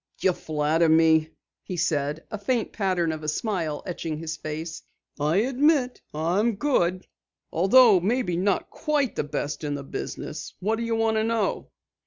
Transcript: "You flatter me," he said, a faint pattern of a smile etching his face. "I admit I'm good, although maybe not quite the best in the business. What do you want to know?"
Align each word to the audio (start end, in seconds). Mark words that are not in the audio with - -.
"You 0.19 0.33
flatter 0.33 0.89
me," 0.89 1.29
he 1.61 1.77
said, 1.77 2.23
a 2.31 2.39
faint 2.39 2.73
pattern 2.73 3.11
of 3.11 3.21
a 3.21 3.27
smile 3.27 3.83
etching 3.85 4.17
his 4.17 4.35
face. 4.35 4.81
"I 5.19 5.35
admit 5.41 6.01
I'm 6.11 6.55
good, 6.55 7.05
although 7.51 7.99
maybe 7.99 8.35
not 8.35 8.71
quite 8.71 9.15
the 9.15 9.23
best 9.23 9.63
in 9.63 9.75
the 9.75 9.83
business. 9.83 10.55
What 10.59 10.77
do 10.77 10.83
you 10.83 10.95
want 10.95 11.17
to 11.17 11.23
know?" 11.23 11.69